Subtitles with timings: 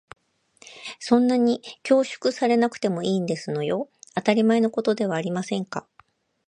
[0.99, 3.87] そんなに恐縮されなくてもいいんですのよ。
[4.15, 5.85] 当たり前のことではありませんか。